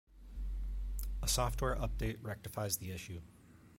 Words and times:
A 1.21 1.27
software 1.27 1.75
update 1.75 2.17
rectifies 2.23 2.77
the 2.77 2.89
issue. 2.89 3.21